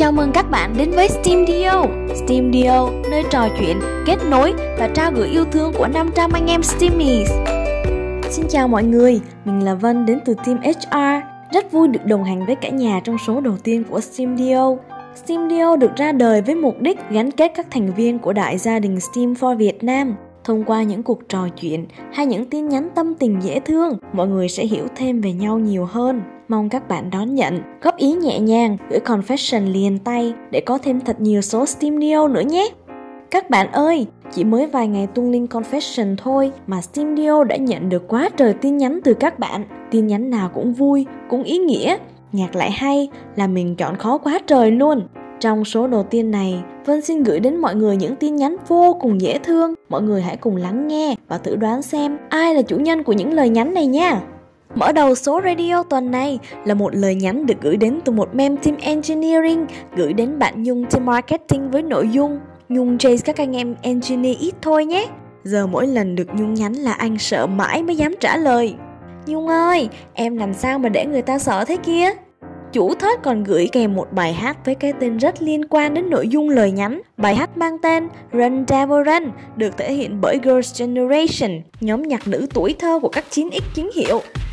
Chào 0.00 0.12
mừng 0.12 0.30
các 0.34 0.50
bạn 0.50 0.74
đến 0.78 0.90
với 0.90 1.08
Steam 1.08 1.46
Dio 1.46 1.84
Steam 2.14 2.52
Dio, 2.52 2.88
nơi 3.10 3.22
trò 3.30 3.48
chuyện, 3.58 3.80
kết 4.06 4.16
nối 4.30 4.52
và 4.78 4.88
trao 4.94 5.12
gửi 5.12 5.28
yêu 5.28 5.44
thương 5.44 5.72
của 5.78 5.86
500 5.86 6.30
anh 6.32 6.46
em 6.46 6.62
Steamies. 6.62 7.30
Xin 8.30 8.46
chào 8.48 8.68
mọi 8.68 8.84
người, 8.84 9.20
mình 9.44 9.64
là 9.64 9.74
Vân 9.74 10.06
đến 10.06 10.18
từ 10.24 10.34
Team 10.34 10.58
HR 10.62 11.26
Rất 11.52 11.72
vui 11.72 11.88
được 11.88 12.06
đồng 12.06 12.24
hành 12.24 12.46
với 12.46 12.54
cả 12.54 12.68
nhà 12.68 13.00
trong 13.04 13.16
số 13.26 13.40
đầu 13.40 13.56
tiên 13.64 13.84
của 13.90 14.00
Steam 14.00 14.36
Dio 14.36 14.76
Steam 15.24 15.50
Dio 15.50 15.76
được 15.76 15.96
ra 15.96 16.12
đời 16.12 16.42
với 16.42 16.54
mục 16.54 16.80
đích 16.80 16.98
gắn 17.10 17.30
kết 17.30 17.52
các 17.54 17.66
thành 17.70 17.94
viên 17.94 18.18
của 18.18 18.32
đại 18.32 18.58
gia 18.58 18.78
đình 18.78 19.00
Steam 19.00 19.32
for 19.32 19.56
Việt 19.56 19.84
Nam. 19.84 20.14
Thông 20.44 20.64
qua 20.64 20.82
những 20.82 21.02
cuộc 21.02 21.28
trò 21.28 21.48
chuyện 21.60 21.86
hay 22.12 22.26
những 22.26 22.50
tin 22.50 22.68
nhắn 22.68 22.88
tâm 22.94 23.14
tình 23.14 23.42
dễ 23.42 23.60
thương, 23.60 23.98
mọi 24.12 24.28
người 24.28 24.48
sẽ 24.48 24.64
hiểu 24.64 24.84
thêm 24.96 25.20
về 25.20 25.32
nhau 25.32 25.58
nhiều 25.58 25.84
hơn. 25.84 26.22
Mong 26.50 26.68
các 26.68 26.88
bạn 26.88 27.10
đón 27.10 27.34
nhận, 27.34 27.60
góp 27.82 27.96
ý 27.96 28.12
nhẹ 28.12 28.38
nhàng, 28.38 28.76
gửi 28.90 29.00
confession 29.00 29.72
liền 29.72 29.98
tay 29.98 30.34
để 30.50 30.60
có 30.60 30.78
thêm 30.78 31.00
thật 31.00 31.20
nhiều 31.20 31.40
số 31.40 31.66
Steam 31.66 32.00
Deal 32.00 32.28
nữa 32.30 32.40
nhé. 32.40 32.68
Các 33.30 33.50
bạn 33.50 33.72
ơi, 33.72 34.06
chỉ 34.32 34.44
mới 34.44 34.66
vài 34.66 34.88
ngày 34.88 35.06
tung 35.06 35.30
link 35.30 35.50
confession 35.50 36.16
thôi 36.16 36.52
mà 36.66 36.80
Steam 36.80 37.16
Deal 37.16 37.44
đã 37.48 37.56
nhận 37.56 37.88
được 37.88 38.08
quá 38.08 38.28
trời 38.36 38.54
tin 38.54 38.76
nhắn 38.76 39.00
từ 39.04 39.14
các 39.14 39.38
bạn. 39.38 39.64
Tin 39.90 40.06
nhắn 40.06 40.30
nào 40.30 40.50
cũng 40.54 40.72
vui, 40.72 41.06
cũng 41.28 41.42
ý 41.42 41.58
nghĩa, 41.58 41.96
nhạc 42.32 42.56
lại 42.56 42.70
hay 42.70 43.08
là 43.36 43.46
mình 43.46 43.76
chọn 43.76 43.96
khó 43.96 44.18
quá 44.18 44.38
trời 44.46 44.70
luôn. 44.70 45.02
Trong 45.40 45.64
số 45.64 45.86
đầu 45.86 46.02
tiên 46.02 46.30
này, 46.30 46.62
Vân 46.86 47.00
xin 47.00 47.22
gửi 47.22 47.40
đến 47.40 47.56
mọi 47.56 47.74
người 47.74 47.96
những 47.96 48.16
tin 48.16 48.36
nhắn 48.36 48.56
vô 48.68 48.96
cùng 49.00 49.20
dễ 49.20 49.38
thương. 49.38 49.74
Mọi 49.88 50.02
người 50.02 50.22
hãy 50.22 50.36
cùng 50.36 50.56
lắng 50.56 50.88
nghe 50.88 51.14
và 51.28 51.38
thử 51.38 51.56
đoán 51.56 51.82
xem 51.82 52.18
ai 52.28 52.54
là 52.54 52.62
chủ 52.62 52.76
nhân 52.76 53.02
của 53.02 53.12
những 53.12 53.32
lời 53.32 53.48
nhắn 53.48 53.74
này 53.74 53.86
nha. 53.86 54.20
Mở 54.74 54.92
đầu 54.92 55.14
số 55.14 55.40
radio 55.44 55.82
tuần 55.82 56.10
này 56.10 56.38
là 56.64 56.74
một 56.74 56.94
lời 56.94 57.14
nhắn 57.14 57.46
được 57.46 57.54
gửi 57.60 57.76
đến 57.76 58.00
từ 58.04 58.12
một 58.12 58.34
mem 58.34 58.56
team 58.56 58.76
engineering 58.76 59.66
gửi 59.96 60.12
đến 60.12 60.38
bạn 60.38 60.62
Nhung 60.62 60.84
team 60.84 61.06
marketing 61.06 61.70
với 61.70 61.82
nội 61.82 62.08
dung 62.08 62.40
Nhung 62.68 62.98
chase 62.98 63.22
các 63.24 63.40
anh 63.40 63.56
em 63.56 63.74
engineer 63.82 64.38
ít 64.38 64.54
thôi 64.62 64.86
nhé. 64.86 65.06
Giờ 65.44 65.66
mỗi 65.66 65.86
lần 65.86 66.16
được 66.16 66.28
Nhung 66.34 66.54
nhắn 66.54 66.72
là 66.72 66.92
anh 66.92 67.18
sợ 67.18 67.46
mãi 67.46 67.82
mới 67.82 67.96
dám 67.96 68.14
trả 68.20 68.36
lời. 68.36 68.74
Nhung 69.26 69.48
ơi, 69.48 69.88
em 70.14 70.36
làm 70.36 70.54
sao 70.54 70.78
mà 70.78 70.88
để 70.88 71.06
người 71.06 71.22
ta 71.22 71.38
sợ 71.38 71.64
thế 71.64 71.76
kia? 71.76 72.10
Chủ 72.72 72.94
thớt 72.94 73.22
còn 73.22 73.44
gửi 73.44 73.68
kèm 73.72 73.94
một 73.94 74.12
bài 74.12 74.32
hát 74.32 74.56
với 74.64 74.74
cái 74.74 74.92
tên 75.00 75.16
rất 75.16 75.42
liên 75.42 75.64
quan 75.70 75.94
đến 75.94 76.10
nội 76.10 76.28
dung 76.28 76.48
lời 76.48 76.72
nhắn. 76.72 77.00
Bài 77.16 77.34
hát 77.34 77.56
mang 77.56 77.78
tên 77.82 78.08
Run 78.32 78.64
Devil 78.68 79.02
Run 79.06 79.30
được 79.56 79.76
thể 79.76 79.92
hiện 79.92 80.20
bởi 80.20 80.38
Girls' 80.42 80.86
Generation, 80.86 81.62
nhóm 81.80 82.02
nhạc 82.02 82.28
nữ 82.28 82.46
tuổi 82.54 82.74
thơ 82.78 82.98
của 83.02 83.08
các 83.08 83.24
9X 83.30 83.60
chính 83.74 83.90
hiệu. 83.94 84.20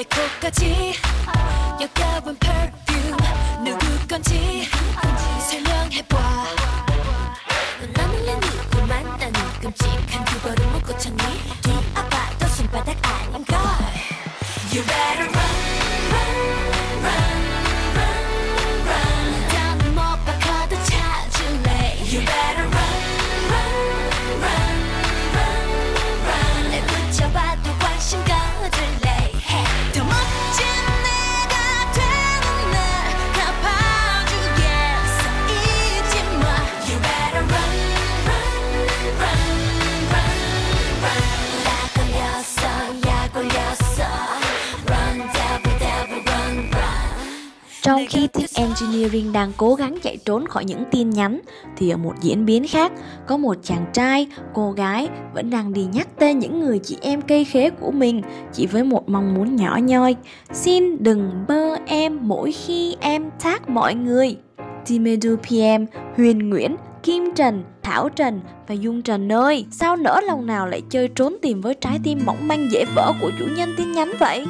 내 0.00 0.02
코까지 0.04 0.94
역겨운 1.80 2.36
perfume 2.38 2.79
engineering 48.81 49.33
đang 49.33 49.51
cố 49.57 49.75
gắng 49.75 49.97
chạy 50.03 50.17
trốn 50.25 50.45
khỏi 50.47 50.65
những 50.65 50.83
tin 50.91 51.09
nhắn 51.09 51.39
thì 51.77 51.89
ở 51.89 51.97
một 51.97 52.13
diễn 52.21 52.45
biến 52.45 52.67
khác 52.67 52.91
có 53.27 53.37
một 53.37 53.57
chàng 53.63 53.85
trai, 53.93 54.27
cô 54.53 54.71
gái 54.71 55.09
vẫn 55.33 55.49
đang 55.49 55.73
đi 55.73 55.87
nhắc 55.93 56.07
tên 56.19 56.39
những 56.39 56.59
người 56.59 56.79
chị 56.79 56.97
em 57.01 57.21
cây 57.21 57.45
khế 57.45 57.69
của 57.69 57.91
mình 57.91 58.21
chỉ 58.53 58.67
với 58.67 58.83
một 58.83 59.09
mong 59.09 59.33
muốn 59.33 59.55
nhỏ 59.55 59.79
nhoi. 59.83 60.15
Xin 60.53 61.03
đừng 61.03 61.45
bơ 61.47 61.75
em 61.85 62.19
mỗi 62.21 62.51
khi 62.51 62.95
em 62.99 63.29
thác 63.39 63.69
mọi 63.69 63.95
người. 63.95 64.37
Timedu 64.87 65.35
PM, 65.35 65.85
Huyền 66.17 66.49
Nguyễn, 66.49 66.75
Kim 67.03 67.23
Trần, 67.35 67.63
Thảo 67.83 68.09
Trần 68.09 68.39
và 68.67 68.75
Dung 68.75 69.01
Trần 69.01 69.31
ơi, 69.31 69.65
sao 69.71 69.95
nỡ 69.95 70.21
lòng 70.27 70.45
nào 70.45 70.67
lại 70.67 70.81
chơi 70.89 71.07
trốn 71.07 71.35
tìm 71.41 71.61
với 71.61 71.73
trái 71.73 71.99
tim 72.03 72.19
mỏng 72.25 72.47
manh 72.47 72.71
dễ 72.71 72.85
vỡ 72.95 73.13
của 73.21 73.31
chủ 73.39 73.45
nhân 73.57 73.69
tin 73.77 73.91
nhắn 73.91 74.13
vậy? 74.19 74.45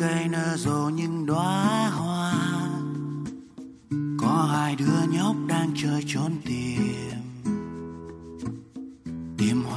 Những 0.00 0.32
tán 0.32 0.77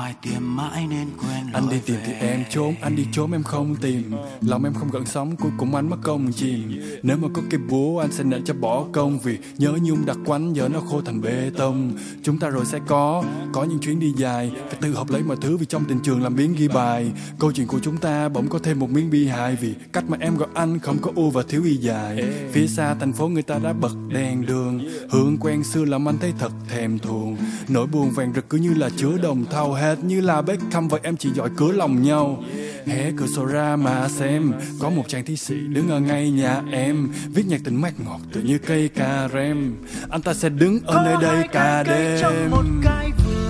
hoài 0.01 0.16
tìm 0.22 0.56
mãi 0.56 0.88
nên 0.89 1.07
quen 1.22 1.53
Anh 1.53 1.69
đi 1.69 1.79
tìm 1.85 1.97
thì 2.06 2.13
em 2.13 2.44
trốn 2.50 2.75
Anh 2.81 2.95
đi 2.95 3.06
trốn 3.12 3.31
em 3.31 3.44
không 3.44 3.75
tìm. 3.75 4.12
Lòng 4.41 4.63
em 4.63 4.73
không 4.73 4.89
gợn 4.91 5.06
sóng 5.06 5.35
Cuối 5.35 5.51
cùng 5.57 5.75
anh 5.75 5.89
mất 5.89 5.97
công 6.03 6.31
chìm. 6.34 6.81
Nếu 7.03 7.17
mà 7.17 7.28
có 7.34 7.41
cây 7.50 7.59
búa 7.69 8.00
anh 8.00 8.12
sẽ 8.12 8.23
nện 8.23 8.44
cho 8.44 8.53
bỏ 8.53 8.85
công 8.91 9.19
Vì 9.19 9.38
nhớ 9.57 9.73
nhung 9.81 10.06
đặc 10.06 10.17
quánh 10.25 10.56
Giờ 10.56 10.69
nó 10.69 10.79
khô 10.79 11.01
thành 11.01 11.22
bê 11.22 11.51
tông. 11.57 11.91
Chúng 12.23 12.39
ta 12.39 12.50
rồi 12.50 12.66
sẽ 12.66 12.79
có 12.88 13.23
Có 13.53 13.63
những 13.63 13.79
chuyến 13.79 14.00
đi 14.00 14.13
dài. 14.17 14.51
Phải 14.69 14.78
tự 14.81 14.94
học 14.94 15.09
lấy 15.09 15.23
mọi 15.23 15.38
thứ 15.41 15.57
Vì 15.57 15.66
trong 15.66 15.85
tình 15.85 16.00
trường 16.00 16.23
làm 16.23 16.35
biến 16.35 16.56
ghi 16.57 16.68
bài. 16.68 17.12
Câu 17.39 17.51
chuyện 17.51 17.68
của 17.68 17.79
chúng 17.79 17.97
ta 17.97 18.29
bỗng 18.29 18.47
có 18.47 18.59
thêm 18.59 18.79
một 18.79 18.89
miếng 18.89 19.09
bi 19.12 19.28
hài 19.28 19.56
Vì 19.56 19.73
cách 19.94 20.03
mà 20.07 20.18
em 20.19 20.38
gọi 20.38 20.50
anh 20.53 20.79
không 20.79 20.97
có 21.01 21.12
u 21.16 21.29
và 21.29 21.44
thiếu 21.47 21.63
y 21.63 21.75
dài. 21.75 22.23
Phía 22.51 22.68
xa 22.68 22.94
thành 22.94 23.13
phố 23.13 23.27
người 23.27 23.44
ta 23.44 23.57
đã 23.63 23.74
bật 23.74 23.95
đèn 24.09 24.45
đường. 24.45 24.80
Hương 25.09 25.38
quen 25.38 25.63
xưa 25.63 25.86
làm 25.86 26.07
anh 26.07 26.18
thấy 26.21 26.33
thật 26.39 26.51
thèm 26.69 27.00
thuồng. 27.00 27.38
Nỗi 27.68 27.88
buồn 27.88 28.12
vàng 28.12 28.33
rực 28.36 28.50
cứ 28.50 28.57
như 28.57 28.74
là 28.74 28.89
chứa 28.98 29.18
đồng 29.18 29.45
thau 29.51 29.74
Hệt 29.91 30.03
như 30.03 30.21
là 30.21 30.41
Beckham. 30.41 30.88
Vậy 30.88 30.99
em 31.03 31.17
chỉ 31.17 31.29
giỏi 31.33 31.49
cửa 31.57 31.71
lòng 31.71 32.01
nhau. 32.01 32.43
Hé 32.85 33.11
cửa 33.17 33.25
sổ 33.35 33.45
ra 33.45 33.75
mà 33.75 34.07
xem. 34.07 34.51
Có 34.79 34.89
một 34.89 35.03
chàng 35.07 35.25
thi 35.25 35.38
sĩ 35.38 35.55
đứng 35.55 35.89
ở 35.89 35.99
ngay 35.99 36.31
nhà 36.31 36.61
em. 36.71 37.09
Viết 37.33 37.43
nhạc 37.47 37.61
tình 37.63 37.81
mát 37.81 37.93
ngọt 38.05 38.19
tự 38.33 38.41
như 38.41 38.57
cây 38.57 38.89
cà 38.89 39.29
rem. 39.33 39.75
Anh 40.09 40.21
ta 40.21 40.33
sẽ 40.33 40.49
đứng 40.49 40.79
ở 40.85 41.03
nơi 41.05 41.15
đây 41.21 41.47
cả 41.51 41.83
cây 41.88 42.19
trong 42.21 42.51
một 42.51 42.63
đêm 42.63 42.81
cái 42.83 43.11
vườn. 43.25 43.41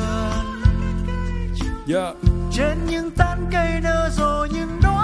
Yeah. 1.94 2.16
trên 2.54 2.78
những 2.90 3.12
tán 3.12 3.46
cây 3.52 3.70
nở 3.84 4.10
rộ 4.18 4.46
những 4.54 4.80
đóa 4.84 5.01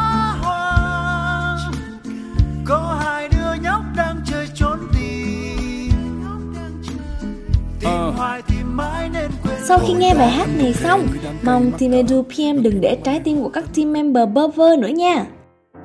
Sau 9.68 9.80
khi 9.88 9.94
nghe 9.94 10.14
bài 10.14 10.30
hát 10.30 10.48
này 10.58 10.74
xong, 10.74 11.08
mong 11.44 11.72
Team 11.80 11.92
Edu 11.92 12.22
PM 12.22 12.62
đừng 12.62 12.82
để 12.82 12.98
trái 13.04 13.20
tim 13.20 13.44
của 13.44 13.50
các 13.50 13.66
team 13.76 13.94
member 13.94 14.30
bơ 14.34 14.48
vơ 14.48 14.76
nữa 14.76 14.88
nha. 14.88 15.26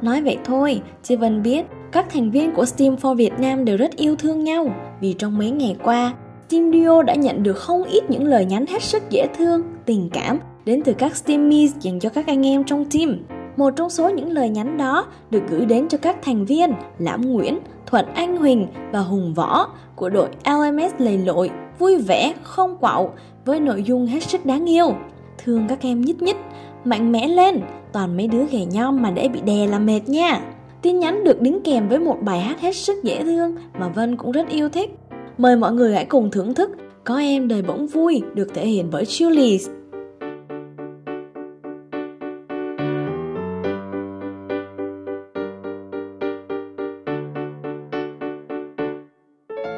Nói 0.02 0.22
vậy 0.22 0.38
thôi, 0.44 0.80
chị 1.02 1.16
Vân 1.16 1.42
biết 1.42 1.66
các 1.92 2.06
thành 2.10 2.30
viên 2.30 2.52
của 2.52 2.64
Steam 2.64 2.96
for 2.96 3.14
Việt 3.14 3.32
Nam 3.38 3.64
đều 3.64 3.76
rất 3.76 3.96
yêu 3.96 4.16
thương 4.16 4.44
nhau 4.44 4.74
vì 5.00 5.12
trong 5.12 5.38
mấy 5.38 5.50
ngày 5.50 5.76
qua, 5.82 6.14
Steam 6.48 6.72
Duo 6.72 7.02
đã 7.02 7.14
nhận 7.14 7.42
được 7.42 7.56
không 7.56 7.84
ít 7.84 8.10
những 8.10 8.24
lời 8.24 8.44
nhắn 8.44 8.66
hết 8.66 8.82
sức 8.82 9.02
dễ 9.10 9.26
thương, 9.38 9.62
tình 9.86 10.10
cảm 10.12 10.38
đến 10.64 10.82
từ 10.84 10.92
các 10.92 11.16
Steamies 11.16 11.72
dành 11.80 12.00
cho 12.00 12.08
các 12.08 12.26
anh 12.26 12.46
em 12.46 12.64
trong 12.64 12.84
team. 12.84 13.18
Một 13.56 13.70
trong 13.76 13.90
số 13.90 14.08
những 14.08 14.30
lời 14.30 14.48
nhắn 14.48 14.78
đó 14.78 15.06
được 15.30 15.42
gửi 15.50 15.66
đến 15.66 15.88
cho 15.88 15.98
các 15.98 16.16
thành 16.22 16.44
viên 16.44 16.72
Lãm 16.98 17.32
Nguyễn, 17.32 17.58
Thuận 17.86 18.06
Anh 18.14 18.36
Huỳnh 18.36 18.66
và 18.92 19.00
Hùng 19.00 19.34
Võ 19.34 19.68
của 19.96 20.08
đội 20.08 20.28
LMS 20.44 20.92
lầy 20.98 21.18
lội, 21.18 21.50
vui 21.78 21.98
vẻ, 21.98 22.32
không 22.42 22.76
quạo 22.76 23.14
với 23.44 23.60
nội 23.60 23.82
dung 23.82 24.06
hết 24.06 24.22
sức 24.22 24.46
đáng 24.46 24.70
yêu. 24.70 24.94
Thương 25.38 25.66
các 25.68 25.78
em 25.82 26.00
nhích 26.00 26.22
nhích 26.22 26.36
mạnh 26.84 27.12
mẽ 27.12 27.28
lên, 27.28 27.60
toàn 27.92 28.16
mấy 28.16 28.26
đứa 28.26 28.44
ghẻ 28.50 28.64
nhom 28.64 29.02
mà 29.02 29.10
để 29.10 29.28
bị 29.28 29.40
đè 29.40 29.66
là 29.66 29.78
mệt 29.78 30.00
nha. 30.06 30.40
Tin 30.82 30.98
nhắn 30.98 31.24
được 31.24 31.40
đính 31.40 31.60
kèm 31.64 31.88
với 31.88 31.98
một 31.98 32.16
bài 32.22 32.40
hát 32.40 32.60
hết 32.60 32.76
sức 32.76 33.04
dễ 33.04 33.24
thương 33.24 33.56
mà 33.78 33.88
Vân 33.88 34.16
cũng 34.16 34.32
rất 34.32 34.48
yêu 34.48 34.68
thích. 34.68 34.90
Mời 35.38 35.56
mọi 35.56 35.72
người 35.72 35.94
hãy 35.94 36.04
cùng 36.04 36.30
thưởng 36.30 36.54
thức 36.54 36.70
Có 37.04 37.18
em 37.18 37.48
đời 37.48 37.62
bỗng 37.62 37.86
vui 37.86 38.22
được 38.34 38.54
thể 38.54 38.66
hiện 38.66 38.88
bởi 38.92 39.04
julie 39.04 39.58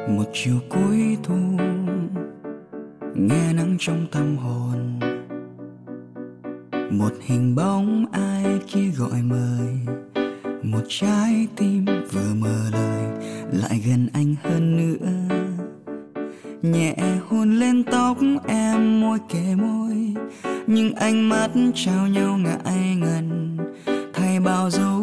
một 0.07 0.23
chiều 0.33 0.55
cuối 0.69 0.94
trong 3.79 4.05
tâm 4.11 4.37
hồn. 4.37 4.99
Một 6.91 7.11
hình 7.21 7.55
bóng 7.55 8.05
ai 8.11 8.45
kia 8.67 8.89
gọi 8.97 9.21
mời. 9.23 9.95
Một 10.63 10.81
trái 10.87 11.47
tim 11.55 11.85
vừa 11.85 12.33
mở 12.39 12.69
lời, 12.71 13.03
lại 13.51 13.81
gần 13.87 14.07
anh 14.13 14.35
hơn 14.43 14.77
nữa. 14.77 15.35
Nhẹ 16.61 16.95
hôn 17.27 17.59
lên 17.59 17.83
tóc 17.83 18.17
em 18.47 19.01
môi 19.01 19.19
kề 19.29 19.55
môi, 19.55 20.13
nhưng 20.67 20.93
ánh 20.93 21.29
mắt 21.29 21.51
trao 21.75 22.07
nhau 22.07 22.37
ngại 22.37 22.95
ngần. 22.95 23.57
Thay 24.13 24.39
bao 24.39 24.69
dấu 24.69 24.94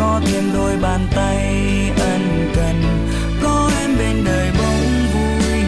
có 0.00 0.20
thêm 0.26 0.44
đôi 0.54 0.76
bàn 0.82 1.00
tay 1.14 1.46
ân 2.00 2.50
cần 2.56 2.74
có 3.42 3.70
em 3.80 3.90
bên 3.98 4.24
đời 4.24 4.50
bỗng 4.58 5.06
vui 5.14 5.62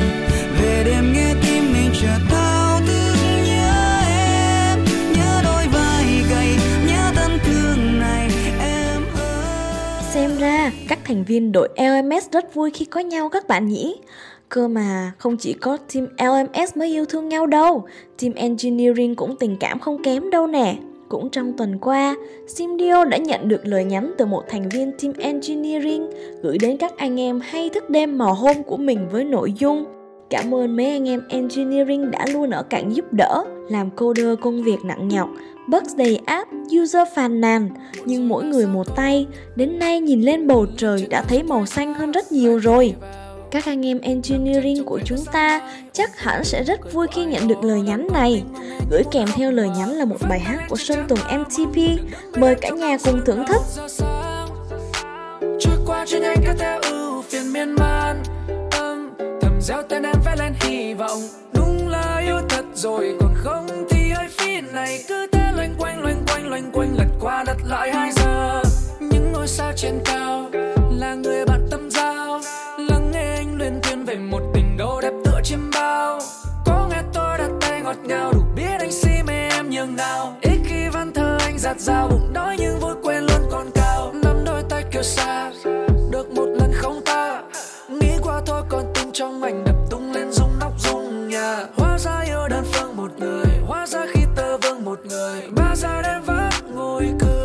về 0.61 0.84
đêm 0.84 1.12
nghe 1.12 1.34
tim 1.43 1.73
mình 1.73 1.90
chợt 2.02 2.19
thao 2.31 2.81
thức 2.87 3.14
nhớ 3.46 4.00
em 4.08 4.84
nhớ 5.17 5.40
đôi 5.44 5.62
vai 5.73 6.05
gầy 6.31 6.56
nhớ 6.87 7.12
thân 7.14 7.38
thương 7.44 8.00
này 8.00 8.31
em 8.61 9.02
ơi 9.14 10.02
Xem 10.12 10.38
ra, 10.38 10.73
các 10.88 10.99
thành 11.05 11.25
viên 11.25 11.52
đội 11.52 11.69
LMS 11.76 12.31
rất 12.32 12.55
vui 12.55 12.70
khi 12.70 12.84
có 12.84 13.00
nhau 13.00 13.29
các 13.29 13.49
bạn 13.49 13.69
nhỉ? 13.69 13.96
Cơ 14.49 14.69
mà 14.69 15.12
không 15.19 15.37
chỉ 15.37 15.52
có 15.52 15.76
team 15.76 16.06
LMS 16.19 16.76
mới 16.76 16.88
yêu 16.88 17.05
thương 17.05 17.29
nhau 17.29 17.46
đâu, 17.46 17.84
team 18.23 18.34
Engineering 18.34 19.14
cũng 19.14 19.37
tình 19.37 19.56
cảm 19.61 19.79
không 19.79 20.02
kém 20.02 20.31
đâu 20.31 20.46
nè. 20.46 20.76
Cũng 21.12 21.31
trong 21.31 21.53
tuần 21.53 21.79
qua, 21.79 22.17
Simdio 22.47 23.05
đã 23.05 23.17
nhận 23.17 23.49
được 23.49 23.67
lời 23.67 23.85
nhắn 23.85 24.12
từ 24.19 24.26
một 24.26 24.43
thành 24.49 24.69
viên 24.69 24.93
team 25.03 25.14
Engineering 25.19 26.11
gửi 26.43 26.59
đến 26.59 26.76
các 26.76 26.97
anh 26.97 27.20
em 27.20 27.41
hay 27.41 27.69
thức 27.69 27.91
đêm 27.91 28.19
mò 28.19 28.32
hôm 28.32 28.62
của 28.62 28.76
mình 28.76 29.09
với 29.11 29.25
nội 29.25 29.53
dung 29.53 29.85
Cảm 30.31 30.55
ơn 30.55 30.76
mấy 30.76 30.87
anh 30.87 31.09
em 31.09 31.23
Engineering 31.29 32.11
đã 32.11 32.26
luôn 32.32 32.50
ở 32.50 32.62
cạnh 32.62 32.94
giúp 32.94 33.12
đỡ, 33.12 33.44
làm 33.70 33.91
coder 33.91 34.38
công 34.41 34.62
việc 34.62 34.85
nặng 34.85 35.09
nhọc, 35.09 35.29
bugs 35.69 35.97
đầy 35.97 36.20
app, 36.25 36.50
user 36.82 37.09
phàn 37.15 37.41
nàn, 37.41 37.69
nhưng 38.05 38.29
mỗi 38.29 38.44
người 38.44 38.67
một 38.67 38.97
tay, 38.97 39.26
đến 39.56 39.79
nay 39.79 40.00
nhìn 40.00 40.23
lên 40.23 40.47
bầu 40.47 40.67
trời 40.76 41.06
đã 41.11 41.23
thấy 41.23 41.43
màu 41.43 41.67
xanh 41.67 41.94
hơn 41.94 42.12
rất 42.12 42.32
nhiều 42.32 42.58
rồi. 42.58 42.94
Các 43.53 43.65
anh 43.67 43.87
em 43.87 44.01
engineering 44.01 44.85
của 44.85 45.01
chúng 45.05 45.25
ta, 45.33 45.61
chắc 45.93 46.19
hẳn 46.19 46.45
sẽ 46.45 46.65
rất 46.65 46.93
vui 46.93 47.07
khi 47.13 47.25
nhận 47.25 47.49
được 47.49 47.65
lời 47.65 47.81
nhắn 47.81 48.07
này. 48.13 48.43
Gửi 48.91 49.03
kèm 49.11 49.29
theo 49.35 49.51
lời 49.51 49.69
nhắn 49.69 49.91
là 49.91 50.05
một 50.05 50.17
bài 50.29 50.41
hát 50.41 50.59
của 50.69 50.77
Sơn 50.77 51.05
Tùng 51.09 51.19
MTP. 51.19 51.77
Mời 52.37 52.55
cả 52.55 52.69
nhà 52.69 52.97
cùng 53.05 53.21
thưởng 53.27 53.45
thức. 53.49 53.63
trôi 55.61 55.77
qua 55.87 56.05
trên 56.09 56.23
anh 56.23 56.39
các 56.47 56.57
theo 56.59 56.81
ưu 56.83 57.23
phiền 57.23 57.53
miên 57.53 57.75
man 57.75 58.23
âm 58.71 59.11
thầm 59.41 59.61
gieo 59.61 59.83
tên 59.89 60.03
em 60.03 60.17
vẽ 60.25 60.37
lên 60.39 60.53
hy 60.61 60.95
vọng 60.95 61.21
đúng 61.55 61.89
là 61.89 62.19
yêu 62.27 62.41
thật 62.49 62.65
rồi, 62.75 63.17
còn 63.21 63.35
không 63.37 63.67
thì 63.91 64.11
hơi 64.11 64.29
phi 64.29 64.61
này 64.61 65.05
cứ 65.09 65.27
thế 65.33 65.53
loanh 65.57 65.75
quanh 65.79 66.03
loanh 66.03 66.23
quanh 66.27 66.49
loanh 66.51 66.71
quanh, 66.73 66.97
lật 66.99 67.09
qua 67.21 67.45
đặt 67.47 67.57
lại 67.65 67.93
hai 67.95 68.13
giờ 68.13 68.63
những 69.01 69.33
ngôi 69.33 69.49
sao 69.49 69.73
trên 69.77 70.01
cao 70.05 70.31
và 95.63 95.77
ra 95.77 96.03
đen 96.03 96.23
vắng 96.23 96.75
ngồi 96.75 97.15
cười. 97.21 97.42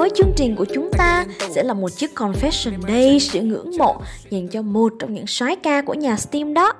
Nối 0.00 0.10
chương 0.14 0.32
trình 0.36 0.56
của 0.56 0.64
chúng 0.64 0.90
ta 0.92 1.24
sẽ 1.50 1.62
là 1.62 1.74
một 1.74 1.88
chiếc 1.88 2.10
confession 2.14 2.80
day, 2.88 3.20
sự 3.20 3.40
ngưỡng 3.40 3.70
mộ 3.78 3.96
dành 4.30 4.48
cho 4.48 4.62
một 4.62 4.92
trong 4.98 5.14
những 5.14 5.26
soái 5.26 5.56
ca 5.56 5.82
của 5.82 5.94
nhà 5.94 6.16
Steam 6.16 6.54
đó. 6.54 6.72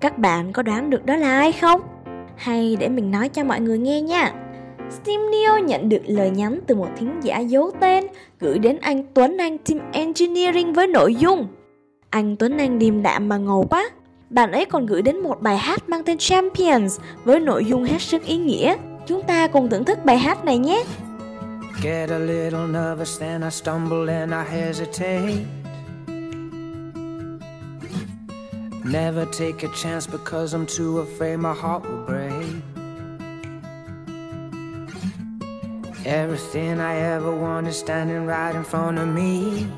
Các 0.00 0.18
bạn 0.18 0.52
có 0.52 0.62
đoán 0.62 0.90
được 0.90 1.06
đó 1.06 1.16
là 1.16 1.38
ai 1.38 1.52
không? 1.52 1.80
Hay 2.36 2.76
để 2.80 2.88
mình 2.88 3.10
nói 3.10 3.28
cho 3.28 3.44
mọi 3.44 3.60
người 3.60 3.78
nghe 3.78 4.00
nha. 4.00 4.32
Steam 4.90 5.30
Neo 5.30 5.58
nhận 5.58 5.88
được 5.88 6.02
lời 6.06 6.30
nhắn 6.30 6.60
từ 6.66 6.74
một 6.74 6.88
thính 6.98 7.20
giả 7.22 7.38
giấu 7.38 7.70
tên 7.80 8.06
gửi 8.40 8.58
đến 8.58 8.78
anh 8.80 9.04
Tuấn 9.14 9.38
Anh 9.38 9.58
Team 9.58 9.80
Engineering 9.92 10.72
với 10.72 10.86
nội 10.86 11.14
dung, 11.14 11.46
Anh 12.10 12.36
Tuấn 12.36 12.58
Anh 12.58 12.78
điềm 12.78 13.02
đạm 13.02 13.28
mà 13.28 13.36
ngầu 13.36 13.66
quá. 13.70 13.90
Bạn 14.30 14.52
ấy 14.52 14.64
còn 14.64 14.86
gửi 14.86 15.02
đến 15.02 15.22
một 15.22 15.40
bài 15.40 15.56
hát 15.56 15.88
mang 15.88 16.02
tên 16.04 16.18
Champions 16.18 17.00
với 17.24 17.40
nội 17.40 17.64
dung 17.64 17.84
hết 17.84 18.02
sức 18.02 18.24
ý 18.24 18.36
nghĩa. 18.36 18.76
Chúng 19.06 19.22
ta 19.22 19.46
cùng 19.46 19.70
thưởng 19.70 19.84
thức 19.84 20.04
bài 20.04 20.18
hát 20.18 20.44
này 20.44 20.58
nhé. 20.58 20.84
Get 21.80 22.10
a 22.10 22.18
little 22.18 22.66
nervous, 22.66 23.18
then 23.18 23.44
I 23.44 23.50
stumble 23.50 24.10
and 24.10 24.34
I 24.34 24.42
hesitate. 24.42 25.46
Never 28.84 29.26
take 29.26 29.62
a 29.62 29.68
chance 29.68 30.04
because 30.04 30.54
I'm 30.54 30.66
too 30.66 30.98
afraid 30.98 31.36
my 31.36 31.54
heart 31.54 31.88
will 31.88 32.04
break. 32.04 32.62
Everything 36.04 36.80
I 36.80 36.96
ever 36.96 37.30
want 37.30 37.68
is 37.68 37.78
standing 37.78 38.26
right 38.26 38.56
in 38.56 38.64
front 38.64 38.98
of 38.98 39.06
me. 39.06 39.68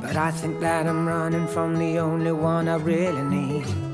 But 0.00 0.16
I 0.16 0.30
think 0.30 0.60
that 0.60 0.86
I'm 0.86 1.08
running 1.08 1.48
from 1.48 1.78
the 1.80 1.98
only 1.98 2.32
one 2.32 2.68
I 2.68 2.76
really 2.76 3.22
need. 3.22 3.87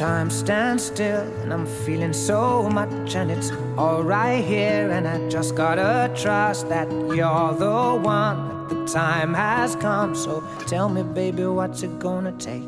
Time 0.00 0.30
stands 0.30 0.86
still 0.86 1.26
and 1.42 1.52
I'm 1.52 1.66
feeling 1.84 2.14
so 2.14 2.70
much 2.70 3.14
and 3.14 3.30
it's 3.30 3.52
all 3.76 4.02
right 4.02 4.42
here 4.42 4.90
and 4.90 5.06
I 5.06 5.28
just 5.28 5.54
gotta 5.54 6.10
trust 6.16 6.70
that 6.70 6.90
you're 6.90 7.52
the 7.52 8.00
one 8.02 8.66
the 8.68 8.86
time 8.86 9.34
has 9.34 9.76
come. 9.76 10.14
So 10.14 10.42
tell 10.66 10.88
me 10.88 11.02
baby 11.02 11.44
what's 11.44 11.82
it 11.82 11.98
gonna 11.98 12.32
take? 12.38 12.64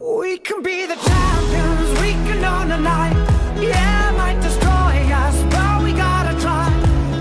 We 0.00 0.38
can 0.38 0.62
be 0.62 0.86
the 0.86 0.94
champions 0.94 1.90
we 2.00 2.12
can 2.26 2.42
own 2.42 2.70
the 2.70 2.78
night. 2.78 3.12
Yeah 3.60 4.14
might 4.16 4.40
destroy 4.40 4.94
us 5.24 5.36
but 5.52 5.84
we 5.84 5.92
gotta 5.92 6.34
try. 6.40 6.64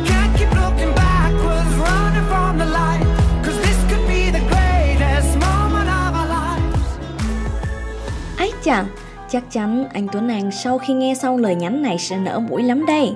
Can't 0.06 0.38
keep 0.38 0.52
looking 0.52 0.96
backwards 0.96 1.76
running 1.86 2.28
from 2.32 2.60
the 2.60 2.66
light 2.66 3.04
cause 3.44 3.58
this 3.58 3.80
could 3.90 4.08
be 4.08 4.32
the 4.32 4.44
greatest 4.54 5.38
moment 5.38 5.90
of 5.90 6.16
our 6.16 6.28
lives 6.38 6.88
chắc 9.30 9.52
chắn 9.52 9.86
anh 9.94 10.08
Tuấn 10.12 10.28
Anh 10.28 10.52
sau 10.52 10.78
khi 10.78 10.94
nghe 10.94 11.16
xong 11.16 11.38
lời 11.38 11.56
nhắn 11.56 11.82
này 11.82 11.98
sẽ 11.98 12.18
nở 12.18 12.40
mũi 12.50 12.64
lắm 12.64 12.86
đây. 12.86 13.12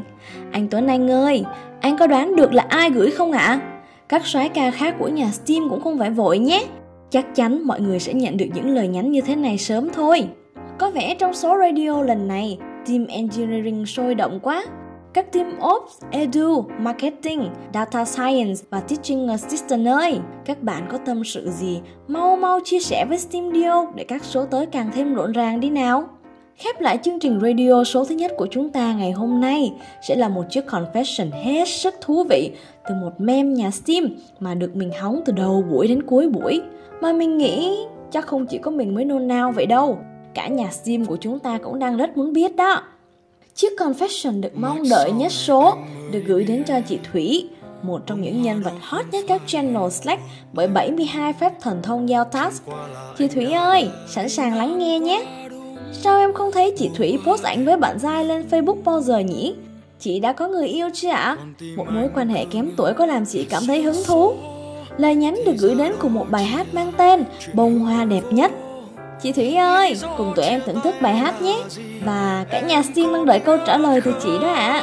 Anh 0.51 0.67
Tuấn 0.67 0.87
Anh 0.87 1.11
ơi, 1.11 1.43
anh 1.81 1.97
có 1.97 2.07
đoán 2.07 2.35
được 2.35 2.53
là 2.53 2.65
ai 2.69 2.89
gửi 2.89 3.11
không 3.11 3.31
ạ? 3.31 3.59
Các 4.09 4.25
soái 4.25 4.49
ca 4.49 4.71
khác 4.71 4.95
của 4.99 5.07
nhà 5.07 5.31
Steam 5.31 5.69
cũng 5.69 5.81
không 5.81 5.97
phải 5.97 6.09
vội 6.09 6.39
nhé. 6.39 6.65
Chắc 7.09 7.35
chắn 7.35 7.67
mọi 7.67 7.81
người 7.81 7.99
sẽ 7.99 8.13
nhận 8.13 8.37
được 8.37 8.45
những 8.53 8.69
lời 8.69 8.87
nhắn 8.87 9.11
như 9.11 9.21
thế 9.21 9.35
này 9.35 9.57
sớm 9.57 9.89
thôi. 9.93 10.27
Có 10.79 10.89
vẻ 10.89 11.15
trong 11.19 11.33
số 11.33 11.57
radio 11.57 12.01
lần 12.01 12.27
này, 12.27 12.57
Team 12.87 13.05
Engineering 13.07 13.85
sôi 13.85 14.15
động 14.15 14.39
quá. 14.43 14.63
Các 15.13 15.31
team 15.31 15.47
Ops, 15.75 16.01
Edu, 16.11 16.65
Marketing, 16.79 17.49
Data 17.73 18.05
Science 18.05 18.61
và 18.69 18.79
Teaching 18.79 19.27
Assistant 19.27 19.87
ơi, 19.87 20.19
các 20.45 20.63
bạn 20.63 20.87
có 20.91 20.97
tâm 20.97 21.23
sự 21.23 21.49
gì, 21.49 21.81
mau 22.07 22.35
mau 22.35 22.59
chia 22.63 22.79
sẻ 22.79 23.05
với 23.09 23.17
Steam 23.17 23.53
để 23.95 24.03
các 24.03 24.23
số 24.23 24.45
tới 24.45 24.65
càng 24.65 24.89
thêm 24.93 25.13
rộn 25.13 25.31
ràng 25.31 25.59
đi 25.59 25.69
nào. 25.69 26.03
Khép 26.55 26.81
lại 26.81 26.99
chương 27.03 27.19
trình 27.19 27.39
radio 27.41 27.83
số 27.83 28.05
thứ 28.05 28.15
nhất 28.15 28.31
của 28.37 28.47
chúng 28.51 28.69
ta 28.69 28.93
ngày 28.93 29.11
hôm 29.11 29.41
nay 29.41 29.73
sẽ 30.07 30.15
là 30.15 30.29
một 30.29 30.43
chiếc 30.49 30.65
confession 30.67 31.31
hết 31.31 31.67
sức 31.67 31.93
thú 32.01 32.23
vị 32.29 32.51
từ 32.89 32.95
một 32.95 33.11
meme 33.17 33.49
nhà 33.49 33.71
Steam 33.71 34.09
mà 34.39 34.55
được 34.55 34.75
mình 34.75 34.91
hóng 35.01 35.21
từ 35.25 35.33
đầu 35.33 35.63
buổi 35.71 35.87
đến 35.87 36.03
cuối 36.03 36.27
buổi. 36.27 36.61
Mà 37.01 37.13
mình 37.13 37.37
nghĩ 37.37 37.77
chắc 38.11 38.27
không 38.27 38.45
chỉ 38.45 38.57
có 38.57 38.71
mình 38.71 38.95
mới 38.95 39.05
nôn 39.05 39.27
nao 39.27 39.51
vậy 39.51 39.65
đâu. 39.65 39.97
Cả 40.33 40.47
nhà 40.47 40.71
Steam 40.71 41.05
của 41.05 41.17
chúng 41.21 41.39
ta 41.39 41.57
cũng 41.57 41.79
đang 41.79 41.97
rất 41.97 42.17
muốn 42.17 42.33
biết 42.33 42.55
đó. 42.55 42.81
Chiếc 43.55 43.73
confession 43.77 44.41
được 44.41 44.55
mong 44.55 44.83
đợi 44.89 45.11
nhất 45.11 45.31
số 45.31 45.77
được 46.11 46.23
gửi 46.27 46.43
đến 46.43 46.63
cho 46.67 46.81
chị 46.89 46.99
Thủy, 47.11 47.49
một 47.81 48.01
trong 48.05 48.21
những 48.21 48.41
nhân 48.41 48.63
vật 48.63 48.73
hot 48.81 49.05
nhất 49.11 49.25
các 49.27 49.41
channel 49.45 49.89
Slack 49.89 50.21
bởi 50.53 50.67
72 50.67 51.33
phép 51.33 51.53
thần 51.61 51.81
thông 51.81 52.09
giao 52.09 52.23
task. 52.23 52.63
Chị 53.17 53.27
Thủy 53.27 53.51
ơi, 53.51 53.89
sẵn 54.09 54.29
sàng 54.29 54.57
lắng 54.57 54.79
nghe 54.79 54.99
nhé. 54.99 55.25
Sao 55.91 56.19
em 56.19 56.33
không 56.33 56.51
thấy 56.51 56.75
chị 56.77 56.89
Thủy 56.95 57.19
post 57.25 57.43
ảnh 57.43 57.65
với 57.65 57.77
bạn 57.77 57.99
trai 57.99 58.25
lên 58.25 58.45
Facebook 58.51 58.83
bao 58.83 59.01
giờ 59.01 59.19
nhỉ? 59.19 59.55
Chị 59.99 60.19
đã 60.19 60.33
có 60.33 60.47
người 60.47 60.67
yêu 60.67 60.89
chưa 60.93 61.09
ạ? 61.09 61.37
Một 61.75 61.85
mối 61.89 62.09
quan 62.15 62.29
hệ 62.29 62.45
kém 62.45 62.71
tuổi 62.77 62.93
có 62.93 63.05
làm 63.05 63.25
chị 63.25 63.45
cảm 63.49 63.63
thấy 63.67 63.81
hứng 63.81 64.03
thú? 64.07 64.33
Lời 64.97 65.15
nhắn 65.15 65.35
được 65.45 65.55
gửi 65.59 65.75
đến 65.75 65.93
cùng 65.99 66.13
một 66.13 66.25
bài 66.31 66.43
hát 66.43 66.73
mang 66.73 66.91
tên 66.97 67.23
Bông 67.53 67.79
hoa 67.79 68.05
đẹp 68.05 68.23
nhất 68.31 68.51
Chị 69.23 69.31
Thủy 69.31 69.55
ơi, 69.55 69.95
cùng 70.17 70.33
tụi 70.35 70.45
em 70.45 70.61
thưởng 70.65 70.81
thức 70.83 70.95
bài 71.01 71.15
hát 71.15 71.41
nhé. 71.41 71.63
Và 72.05 72.45
cả 72.51 72.59
nhà 72.59 72.83
xin 72.95 73.11
mong 73.11 73.25
đợi 73.25 73.39
câu 73.39 73.57
trả 73.67 73.77
lời 73.77 74.01
từ 74.05 74.15
chị 74.23 74.29
đó 74.41 74.53
ạ. 74.53 74.81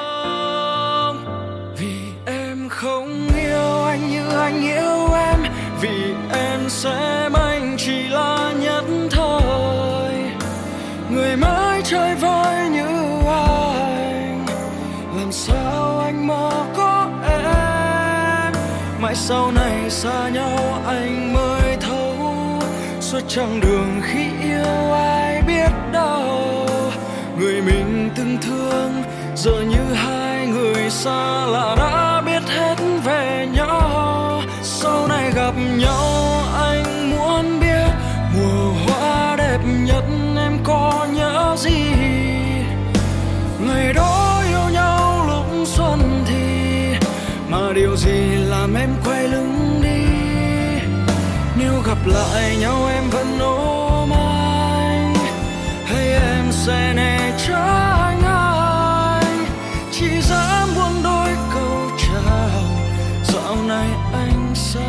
Vì 1.78 1.94
em 2.26 2.68
không 2.68 3.28
yêu 3.38 3.85
anh 3.85 4.11
như 4.11 4.28
anh 4.38 4.62
yêu 4.62 5.09
em 5.14 5.38
vì 5.80 6.14
em 6.32 6.68
xem 6.68 7.32
anh 7.32 7.76
chỉ 7.78 8.09
là 8.09 8.52
nhất 8.61 8.85
thời. 9.11 10.14
Người 11.11 11.37
mãi 11.37 11.82
chơi 11.85 12.14
vơi 12.14 12.68
như 12.68 12.87
anh 13.26 14.47
làm 15.16 15.32
sao 15.32 15.99
anh 15.99 16.26
mơ 16.26 16.50
có 16.76 17.09
em? 17.30 18.52
Mãi 19.00 19.14
sau 19.14 19.52
này 19.52 19.90
xa 19.90 20.28
nhau 20.28 20.78
anh 20.87 21.32
mới 21.32 21.60
suốt 23.11 23.29
chặng 23.29 23.61
đường 23.61 24.00
khi 24.02 24.25
yêu 24.43 24.93
ai 24.93 25.43
biết 25.43 25.71
đâu. 25.93 26.67
Người 27.38 27.62
mình 27.62 28.11
từng 28.17 28.38
thương, 28.43 29.02
giờ 29.37 29.52
như 29.71 29.95
hai 29.95 30.47
người 30.47 30.90
xa 30.90 31.47
lạ 31.47 31.75
đã 31.79 31.89
lại 52.07 52.57
nhau 52.61 52.87
em 52.87 53.04
vẫn 53.11 53.38
ôm 53.40 54.11
anh 54.12 55.14
hay 55.85 56.09
em 56.12 56.45
sẽ 56.50 56.92
né 56.97 57.33
tránh 57.47 58.23
anh 58.23 59.45
chỉ 59.92 60.07
dám 60.21 60.69
buông 60.76 61.02
đôi 61.04 61.28
câu 61.54 61.90
chào, 61.99 62.62
dạo 63.25 63.57
này 63.69 63.88
anh 64.12 64.54
sao 64.54 64.83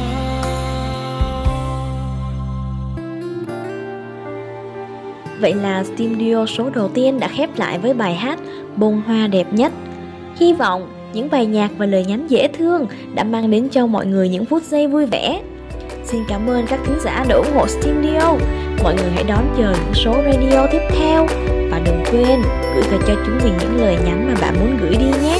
Vậy 5.39 5.53
là 5.53 5.84
studio 5.84 6.46
số 6.46 6.70
đầu 6.70 6.88
tiên 6.88 7.20
đã 7.20 7.27
khép 7.27 7.50
lại 7.58 7.80
với 7.80 7.94
bài 7.94 8.15
hát 8.15 8.39
Bông 8.75 9.01
hoa 9.08 9.27
đẹp 9.27 9.48
nhất. 9.51 9.72
Hy 10.39 10.53
vọng 10.53 10.89
những 11.13 11.30
bài 11.32 11.46
nhạc 11.46 11.72
và 11.77 11.86
lời 11.86 12.06
nhắn 12.06 12.27
dễ 12.27 12.48
thương 12.48 12.88
đã 13.15 13.24
mang 13.24 13.51
đến 13.51 13.70
cho 13.70 13.88
mọi 13.88 14.06
người 14.06 14.30
những 14.30 14.46
phút 14.46 14.63
giây 14.63 14.88
vui 14.88 15.06
vẻ. 15.06 15.41
Xin 16.05 16.24
cảm 16.27 16.50
ơn 16.50 16.65
các 16.67 16.79
thính 16.86 17.00
giả 17.03 17.25
đã 17.27 17.36
ủng 17.36 17.53
hộ 17.55 17.67
Steam 17.67 18.01
Mọi 18.84 18.96
người 18.96 19.12
hãy 19.15 19.24
đón 19.24 19.55
chờ 19.58 19.63
những 19.63 19.93
số 19.93 20.15
radio 20.25 20.67
tiếp 20.72 20.81
theo 20.89 21.27
và 21.72 21.79
đừng 21.86 22.03
quên 22.12 22.41
gửi 22.75 22.84
về 22.91 22.98
cho 23.08 23.13
chúng 23.25 23.39
mình 23.43 23.53
những 23.60 23.81
lời 23.81 23.98
nhắn 24.05 24.27
mà 24.27 24.41
bạn 24.41 24.55
muốn 24.60 24.77
gửi 24.81 24.96
đi 24.96 25.05
nhé. 25.05 25.39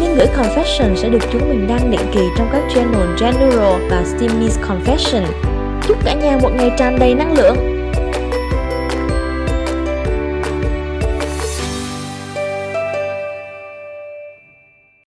liên 0.00 0.14
gửi 0.14 0.26
Confession 0.36 0.96
sẽ 0.96 1.08
được 1.08 1.22
chúng 1.32 1.48
mình 1.48 1.66
đăng 1.68 1.90
định 1.90 2.10
kỳ 2.12 2.20
trong 2.38 2.48
các 2.52 2.62
channel 2.74 3.08
General 3.20 3.90
và 3.90 4.04
Steam 4.04 4.40
News 4.40 4.68
Confession. 4.68 5.22
Chúc 5.88 6.04
cả 6.04 6.14
nhà 6.14 6.38
một 6.42 6.50
ngày 6.56 6.70
tràn 6.78 6.98
đầy 6.98 7.14
năng 7.14 7.32
lượng. 7.32 7.77